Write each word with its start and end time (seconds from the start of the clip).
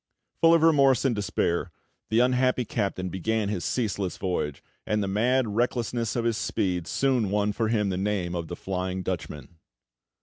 Full 0.41 0.55
of 0.55 0.63
remorse 0.63 1.05
and 1.05 1.15
despair, 1.15 1.71
the 2.09 2.21
unhappy 2.21 2.65
captain 2.65 3.09
began 3.09 3.49
his 3.49 3.63
ceaseless 3.63 4.17
voyage, 4.17 4.63
and 4.83 5.03
the 5.03 5.07
mad 5.07 5.49
recklessness 5.49 6.15
of 6.15 6.25
his 6.25 6.37
speed 6.37 6.87
soon 6.87 7.29
won 7.29 7.51
for 7.51 7.67
him 7.67 7.89
the 7.89 7.97
name 7.97 8.33
of 8.33 8.47
the 8.47 8.55
"Flying 8.55 9.03
Dutchman." 9.03 9.59